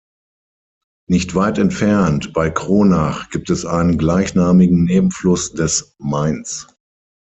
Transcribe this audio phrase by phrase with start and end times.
[1.07, 6.65] Nicht weit entfernt, bei Kronach, gibt es einen gleichnamigen Nebenfluss des Mains.